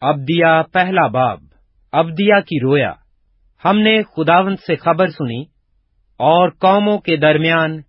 ابدیا 0.00 0.62
پہلا 0.72 1.06
باب 1.06 1.40
ابدیا 1.92 2.40
کی 2.40 2.60
رویا۔ 2.60 2.92
ہم 3.64 3.78
نے 3.78 4.02
خداون 4.02 4.56
سے 4.56 4.76
خبر 4.76 5.06
سنی 5.06 5.42
اور 6.16 6.50
قوموں 6.50 6.98
کے 6.98 7.16
درمیان 7.16 7.80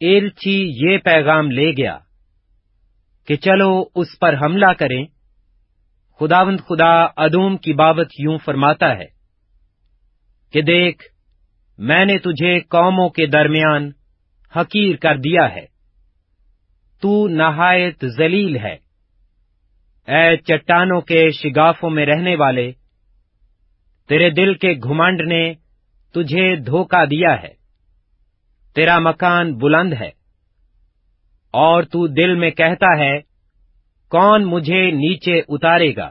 ایلچی 0.00 0.72
یہ 0.76 0.98
پیغام 0.98 1.50
لے 1.50 1.72
گیا 1.72 1.98
کہ 3.26 3.36
چلو 3.36 3.84
اس 3.94 4.18
پر 4.20 4.34
حملہ 4.42 4.72
کریں۔ 4.78 5.06
خداوند 6.20 6.60
خدا 6.60 7.06
ادوم 7.16 7.56
کی 7.56 7.72
بابت 7.72 8.06
یوں 8.18 8.38
فرماتا 8.38 8.96
ہے 8.96 9.06
کہ 10.52 10.62
دیکھ، 10.62 11.04
میں 11.78 12.04
نے 12.04 12.18
تجھے 12.18 12.60
قوموں 12.60 13.08
کے 13.08 13.26
درمیان 13.26 13.90
حقیر 14.56 14.96
کر 14.96 15.16
دیا 15.16 15.54
ہے۔ 15.54 15.66
تو 17.02 17.28
نہایت 17.28 18.06
ذلیل 18.06 18.56
ہے۔ 18.56 18.87
اے 20.08 20.36
چٹانوں 20.38 21.00
کے 21.00 21.20
شگافوں 21.32 21.88
میں 21.90 22.04
رہنے 22.06 22.34
والے، 22.36 22.70
تیرے 24.10 24.28
دل 24.30 24.52
کے 24.54 24.72
گھمنڈ 24.74 25.20
نے 25.28 25.42
تجھے 26.14 26.44
دھوکا 26.66 27.04
دیا 27.04 27.32
ہے، 27.42 27.52
تیرا 28.76 28.98
مکان 28.98 29.52
بلند 29.58 29.92
ہے، 29.92 30.10
اور 31.54 31.82
تو 31.82 32.06
دل 32.14 32.34
میں 32.34 32.50
کہتا 32.50 32.96
ہے، 32.98 33.14
کون 34.12 34.44
مجھے 34.44 34.80
نیچے 34.92 35.38
اتارے 35.48 35.94
گا؟ 35.96 36.10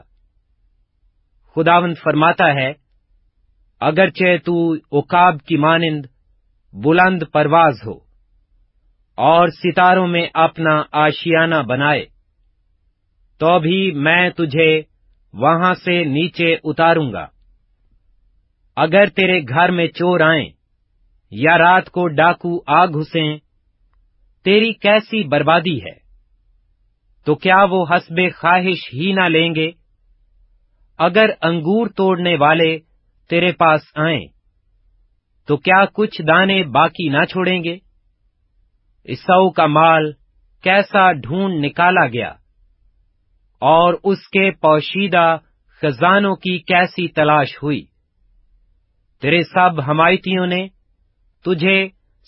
خداون 1.56 1.94
فرماتا 1.94 2.52
ہے، 2.54 2.72
اگرچہ 3.80 4.36
تو 4.44 4.54
اکاب 4.92 5.42
کی 5.42 5.56
مانند 5.56 6.06
بلند 6.72 7.22
پرواز 7.32 7.82
ہو، 7.86 7.94
اور 9.18 9.48
ستاروں 9.54 10.06
میں 10.06 10.26
اپنا 10.38 10.82
آشیانہ 10.98 11.62
بنائے۔ 11.68 12.04
تو 13.38 13.58
بھی 13.58 13.90
میں 13.90 14.30
تجھے 14.30 14.82
وہاں 15.32 15.74
سے 15.74 16.04
نیچے 16.04 16.56
اتاروں 16.64 17.12
گا۔ 17.12 17.26
اگر 18.76 19.06
تیرے 19.06 19.40
گھر 19.48 19.70
میں 19.70 19.86
چور 19.86 20.20
آئیں 20.20 20.48
یا 21.30 21.58
رات 21.58 21.90
کو 21.90 22.08
ڈاکو 22.08 22.62
آ 22.66 22.86
گھسیں، 22.86 23.38
تیری 24.44 24.72
کیسی 24.72 25.22
بربادی 25.28 25.78
ہے؟ 25.78 26.08
تو 27.24 27.34
کیا 27.34 27.64
وہ 27.70 27.86
حسب 27.90 28.20
خواہش 28.36 28.94
ہی 28.94 29.12
نہ 29.12 29.28
لیں 29.28 29.54
گے؟ 29.54 29.70
اگر 30.98 31.30
انگور 31.42 31.86
توڑنے 31.86 32.34
والے 32.34 32.78
تیرے 33.30 33.52
پاس 33.52 33.80
آئیں، 33.94 34.26
تو 35.46 35.56
کیا 35.56 35.84
کچھ 35.92 36.22
دانے 36.22 36.62
باقی 36.62 37.08
نہ 37.08 37.24
چھوڑیں 37.24 37.64
گے؟ 37.64 37.78
اسو 39.04 39.50
کا 39.50 39.66
مال 39.66 40.12
کیسا 40.62 41.12
ڈھونڈ 41.12 41.64
نکالا 41.64 42.06
گیا؟ 42.06 42.32
اور 43.62 43.94
اس 44.04 44.26
کے 44.28 44.50
پوشیدہ 44.60 45.26
خزانوں 45.82 46.34
کی 46.36 46.58
کیسی 46.64 47.06
تلاش 47.12 47.56
ہوئی؟ 47.62 47.80
تیرے 49.22 49.42
سب 49.44 49.80
حمایتیوں 49.80 50.46
نے 50.46 50.66
تجھے 51.44 51.78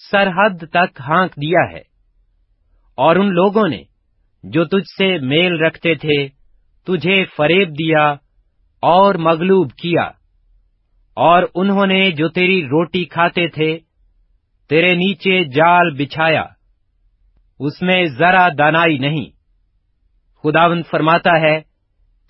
سرحد 0.01 0.64
تک 0.70 1.01
ہانک 1.01 1.34
دیا 1.36 1.62
ہے، 1.70 1.83
اور 2.98 3.17
ان 3.17 3.28
لوگوں 3.34 3.67
نے 3.69 3.83
جو 4.45 4.64
تجھ 4.67 4.89
سے 4.89 5.08
میل 5.27 5.61
رکھتے 5.62 5.95
تھے 5.97 6.19
تجھے 6.86 7.25
فریب 7.36 7.69
دیا 7.75 8.06
اور 8.83 9.14
مغلوب 9.20 9.73
کیا، 9.73 10.05
اور 11.17 11.42
انہوں 11.55 11.86
نے 11.86 12.11
جو 12.12 12.28
تیری 12.31 12.62
روٹی 12.67 13.05
کھاتے 13.06 13.47
تھے 13.48 13.77
تیرے 14.70 14.95
نیچے 14.95 15.42
جال 15.55 15.91
بچھایا، 15.97 16.45
اس 17.61 17.81
میں 17.83 18.05
ذرا 18.19 18.48
دانائی 18.58 18.98
نہیں۔ 18.98 19.28
خداون 20.42 20.83
فرماتا 20.83 21.41
ہے، 21.41 21.60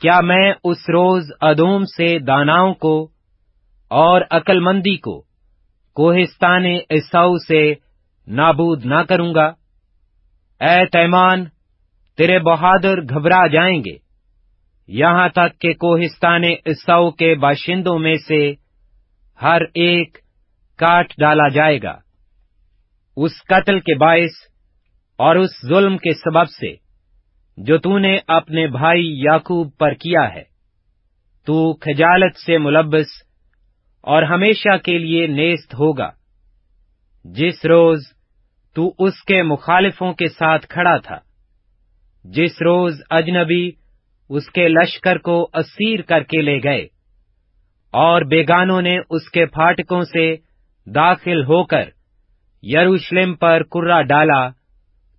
کیا 0.01 0.21
میں 0.21 0.53
اس 0.65 0.79
روز 0.89 1.31
ادوم 1.41 1.85
سے 1.85 2.19
داناؤں 2.19 2.75
کو 2.75 3.09
اور 3.89 4.21
عقل 4.31 4.61
مندی 4.61 4.97
کو 4.97 5.25
کوہستان 5.95 6.65
اساؤ 6.89 7.37
سے 7.49 7.75
نابود 8.27 8.85
نہ 8.85 9.03
کروں 9.09 9.35
گا؟ 9.35 9.47
اے 10.61 10.87
تیمان، 10.87 11.45
تیرے 12.17 12.39
بہادر 12.39 13.01
گھبرا 13.01 13.47
جائیں 13.47 13.81
گے۔ 13.81 13.97
یہاں 14.89 15.29
تک 15.29 15.61
کہ 15.61 15.73
کوہستان 15.73 16.43
اساؤ 16.65 17.11
کے 17.11 17.35
باشندوں 17.35 17.99
میں 17.99 18.17
سے 18.29 18.55
ہر 19.43 19.63
ایک 19.63 20.19
کاٹ 20.77 21.13
ڈالا 21.19 21.49
جائے 21.49 21.83
گا۔ 21.83 21.99
اس 23.17 23.33
قتل 23.49 23.81
کے 23.81 23.95
باعث 23.95 24.51
اور 25.19 25.37
اس 25.37 25.51
ظلم 25.67 25.97
کے 25.97 26.15
سبب 26.15 26.51
سے 26.51 26.90
جو 27.63 27.79
تو 27.79 27.99
نے 27.99 28.19
اپنے 28.27 28.67
بھائی 28.67 29.21
یاقوب 29.21 29.71
پر 29.79 29.95
کیا 29.95 30.35
ہے۔ 30.35 30.43
تو 31.47 31.73
خجالت 31.73 32.37
سے 32.37 32.59
ملبس 32.59 33.07
اور 34.01 34.23
ہمیشہ 34.23 34.77
کے 34.77 34.99
لیے 34.99 35.27
نیست 35.27 35.75
ہوگا۔ 35.75 36.11
جس 37.25 37.65
روز 37.65 38.01
تو 38.75 38.95
اس 38.99 39.23
کے 39.23 39.43
مخالفوں 39.43 40.13
کے 40.13 40.29
ساتھ 40.29 40.67
کھڑا 40.67 40.97
تھا۔ 40.97 41.19
جس 42.25 42.63
روز 42.63 43.01
اجنبی 43.11 43.71
اس 44.29 44.51
کے 44.51 44.69
لشکر 44.69 45.19
کو 45.19 45.49
اسیر 45.55 46.03
کر 46.03 46.23
کے 46.23 46.43
لے 46.43 46.59
گئے۔ 46.65 46.83
اور 47.91 48.23
بیگانوں 48.23 48.83
نے 48.83 48.99
اس 49.11 49.31
کے 49.31 49.47
پھاٹکوں 49.47 50.03
سے 50.03 50.37
داخل 50.87 51.45
ہو 51.45 51.65
کر 51.65 51.85
یروشلم 52.63 53.35
پر 53.35 53.63
کرا 53.63 54.03
ڈالا۔ 54.03 54.49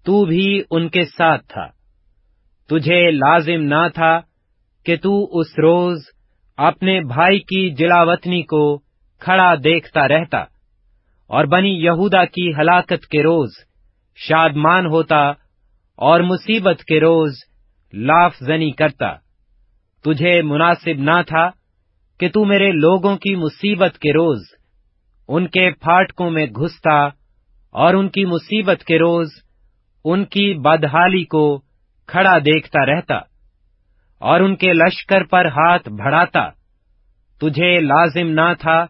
تو 0.03 0.25
بھی 0.25 0.63
ان 0.71 0.89
کے 0.89 1.05
ساتھ 1.05 1.47
تھا۔ 1.47 1.80
تجھے 2.71 3.11
لازم 3.11 3.63
نہ 3.63 3.87
تھا 3.93 4.19
کہ 4.85 4.95
تو 4.95 5.39
اس 5.39 5.47
روز 5.59 5.97
اپنے 6.57 6.99
بھائی 7.01 7.39
کی 7.39 7.69
جلاوطنی 7.69 8.41
کو 8.41 8.77
کھڑا 9.19 9.55
دیکھتا 9.63 10.07
رہتا۔ 10.07 10.37
اور 11.27 11.45
بنی 11.45 11.69
یہودا 11.69 12.25
کی 12.25 12.51
ہلاکت 12.55 13.07
کے 13.07 13.23
روز، 13.23 13.49
شادمان 14.15 14.85
ہوتا 14.85 15.29
اور 15.95 16.19
مصیبت 16.19 16.83
کے 16.83 16.99
روز 16.99 17.33
لاف 17.93 18.35
زنی 18.39 18.71
کرتا۔ 18.71 19.13
تجھے 20.05 20.41
مناسب 20.41 20.99
نہ 20.99 21.21
تھا 21.27 21.49
کہ 22.19 22.29
تو 22.29 22.45
میرے 22.45 22.71
لوگوں 22.71 23.17
کی 23.17 23.35
مصیبت 23.35 23.97
کے 23.97 24.11
روز، 24.13 24.41
ان 25.27 25.47
کے 25.47 25.71
پھاٹکوں 25.71 26.31
میں 26.31 26.45
گھستا 26.45 27.05
اور 27.71 27.93
ان 27.93 28.09
کی 28.09 28.25
مصیبت 28.25 28.83
کے 28.83 28.99
روز، 28.99 29.27
ان 30.05 30.25
کی 30.25 30.53
بدحالی 30.53 31.23
کو 31.23 31.61
کھڑا 32.11 32.37
دیکھتا 32.37 32.85
رہتا 32.85 33.15
اور 34.21 34.39
ان 34.39 34.55
کے 34.55 34.73
لشکر 34.73 35.23
پر 35.23 35.45
ہاتھ 35.45 35.89
بڑھاتا۔ 35.89 36.49
تجھے 37.41 37.79
لازم 37.79 38.27
نہ 38.29 38.53
تھا 38.59 38.85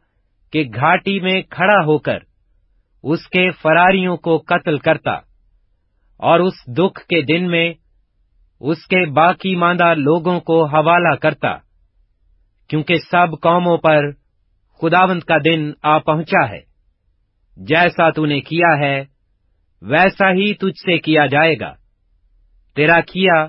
کہ 0.54 0.64
گھاٹی 0.76 1.20
میں 1.20 1.42
کھڑا 1.42 1.86
ہو 1.86 1.98
کر 1.98 2.18
اس 3.04 3.28
کے 3.28 3.52
فراریوں 3.52 4.18
کو 4.18 4.38
قتل 4.38 4.78
کرتا 4.78 5.12
اور 6.20 6.40
اس 6.40 6.54
دکھ 6.68 7.02
کے 7.08 7.22
دن 7.22 7.50
میں 7.50 7.74
اس 8.60 8.86
کے 8.86 9.06
باقی 9.12 9.56
ماندہ 9.56 9.94
لوگوں 9.94 10.40
کو 10.40 10.66
حوالہ 10.66 11.16
کرتا، 11.16 11.56
کیونکہ 12.68 12.96
سب 13.12 13.28
قوموں 13.42 13.78
پر 13.78 14.12
خداوند 14.82 15.24
کا 15.24 15.38
دن 15.46 15.72
آ 15.84 15.98
پہنچا 15.98 16.50
ہے۔ 16.50 16.60
جیسا 17.58 18.10
تو 18.10 18.26
نے 18.26 18.40
کیا 18.42 18.78
ہے، 18.80 19.06
ویسا 19.82 20.32
ہی 20.32 20.54
تجھ 20.54 20.80
سے 20.86 20.98
کیا 20.98 21.26
جائے 21.26 21.60
گا۔ 21.60 21.74
تیرا 22.78 23.00
کیا 23.02 23.46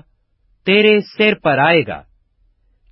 تیرے 0.67 0.99
سر 1.17 1.33
پر 1.43 1.57
آئے 1.57 1.81
گا، 1.87 2.01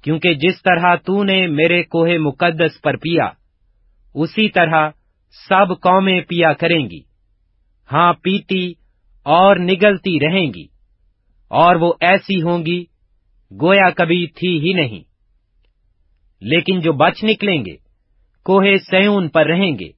کیونکہ 0.03 0.33
جس 0.33 0.61
طرح 0.61 0.95
تو 0.95 1.23
نے 1.23 1.45
میرے 1.47 1.81
کوہ 1.83 2.17
مقدس 2.19 2.81
پر 2.81 2.97
پیا، 2.97 3.27
اسی 4.15 4.47
طرح 4.49 4.89
سب 5.49 5.79
قومیں 5.81 6.19
پیا 6.21 6.53
کریں 6.53 6.83
گی۔ 6.89 7.01
ہاں 7.89 8.11
پیتی 8.13 8.65
اور 9.25 9.55
نگلتی 9.55 10.19
رہیں 10.19 10.47
گی، 10.53 10.65
اور 11.51 11.75
وہ 11.75 11.93
ایسی 12.01 12.41
ہوں 12.41 12.65
گی 12.65 12.83
گویا 13.51 13.89
کبھی 13.89 14.25
تھی 14.27 14.57
ہی 14.59 14.73
نہیں۔ 14.73 15.03
لیکن 16.41 16.79
جو 16.79 16.93
بچ 16.93 17.23
نکلیں 17.23 17.63
گے، 17.65 17.75
کوہ 18.45 18.63
سیون 18.91 19.27
پر 19.29 19.45
رہیں 19.45 19.71
گے، 19.79 19.89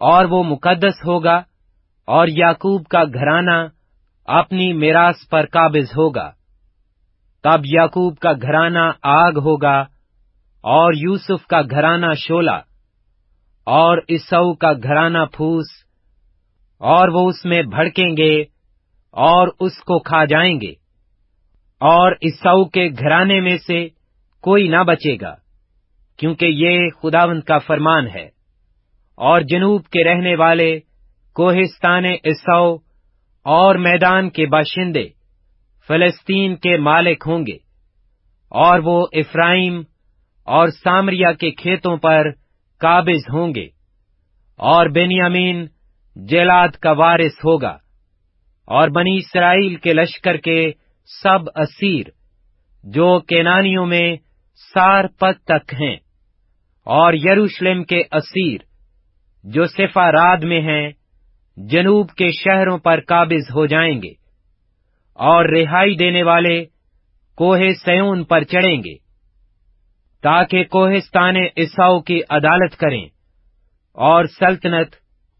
اور 0.00 0.24
وہ 0.24 0.42
مقدس 0.44 1.04
ہوگا 1.06 1.36
اور 2.08 2.28
یعقوب 2.28 2.86
کا 2.86 3.04
گھرانہ 3.04 3.58
اپنی 4.26 4.72
میراث 4.72 5.28
پر 5.30 5.46
قابض 5.46 5.90
ہوگا۔ 5.96 6.30
تب 7.42 7.60
یعقوب 7.64 8.16
کا 8.16 8.32
گھرانہ 8.32 8.92
آگ 9.02 9.32
ہوگا 9.32 9.80
اور 10.64 10.92
یوسف 10.92 11.46
کا 11.46 11.62
گھرانہ 11.62 12.14
شولا 12.16 12.56
اور 13.66 13.98
اسو 14.08 14.54
کا 14.54 14.72
گھرانہ 14.72 15.18
پھوس 15.32 15.66
اور 16.78 17.08
وہ 17.08 17.28
اس 17.28 17.44
میں 17.44 17.62
بھڑکیں 17.62 18.16
گے 18.16 18.42
اور 19.10 19.48
اس 19.60 19.78
کو 19.78 19.98
کھا 19.98 20.24
جائیں 20.24 20.60
گے 20.60 20.70
اور 21.80 22.12
اسو 22.20 22.64
کے 22.64 22.88
گھرانے 22.98 23.40
میں 23.40 23.58
سے 23.66 23.88
کوئی 24.40 24.68
نہ 24.68 24.82
بچے 24.86 25.16
گا، 25.20 25.34
کیونکہ 26.16 26.46
یہ 26.46 26.88
خداوند 27.02 27.42
کا 27.42 27.58
فرمان 27.58 28.06
ہے۔ 28.06 28.28
اور 29.14 29.40
جنوب 29.40 29.84
کے 29.84 30.04
رہنے 30.04 30.34
والے 30.34 30.80
کوہستان 31.34 32.04
اسو 32.24 32.89
اور 33.46 33.74
میدان 33.80 34.28
کے 34.30 34.46
باشندے، 34.46 35.06
فلسطین 35.88 36.56
کے 36.56 36.76
مالک 36.78 37.24
ہوں 37.26 37.46
گے، 37.46 37.56
اور 38.52 38.80
وہ 38.84 38.98
افرائیم 39.12 39.80
اور 40.48 40.68
سامریا 40.74 41.32
کے 41.32 41.50
کھیتوں 41.52 41.96
پر 41.96 42.30
قابض 42.80 43.28
ہوں 43.32 43.54
گے، 43.54 43.66
اور 44.60 44.86
بنیامین 44.90 45.66
جیلاد 46.16 46.76
کا 46.82 46.92
وارث 46.92 47.44
ہوگا، 47.44 47.76
اور 48.68 48.88
بنی 48.88 49.16
اسرائیل 49.18 49.76
کے 49.76 49.92
لشکر 49.94 50.36
کے 50.38 50.60
سب 51.10 51.48
اسیر 51.56 52.08
جو 52.84 53.18
کینانیوں 53.28 53.86
میں 53.86 54.08
سار 54.74 55.04
پت 55.18 55.44
تک 55.44 55.74
ہیں، 55.80 55.96
اور 56.86 57.14
یروشلم 57.14 57.84
کے 57.84 58.02
اسیر 58.12 58.60
جو 59.44 59.66
سفاراد 59.68 60.44
میں 60.44 60.60
ہیں 60.62 60.90
جنوب 61.68 62.10
کے 62.10 62.30
شہروں 62.32 62.78
پر 62.78 63.00
قابض 63.00 63.50
ہو 63.54 63.66
جائیں 63.66 64.02
گے 64.02 64.12
اور 65.14 65.44
رہائی 65.44 65.96
دینے 65.96 66.22
والے 66.22 66.64
کوہ 67.36 67.58
سیون 67.84 68.24
پر 68.24 68.44
چڑھیں 68.44 68.76
گے 68.76 68.94
تاکہ 70.22 70.64
کوہستان 70.64 71.36
عیساؤ 71.36 72.00
کی 72.00 72.20
عدالت 72.30 72.76
کریں 72.76 73.04
اور 73.92 74.24
سلطنت 74.24 74.94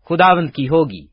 خداوند 0.08 0.50
کی 0.50 0.68
ہوگی۔ 0.68 1.06